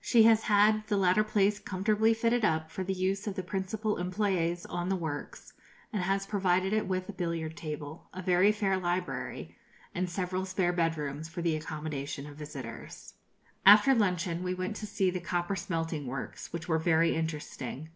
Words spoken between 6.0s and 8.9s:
has provided it with a billiard table, a very fair